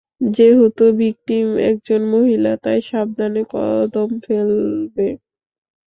যেহেতু 0.31 0.83
ভিকটিম 0.99 1.47
একজন 1.69 2.01
মহিলা, 2.13 2.51
তাই 2.63 2.79
সাবধানে 2.89 3.41
কদম 3.53 4.09
ফেলবে। 4.25 5.07